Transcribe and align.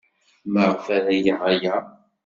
Maɣef 0.53 0.85
ara 0.95 1.13
geɣ 1.23 1.41
aya? 1.51 1.75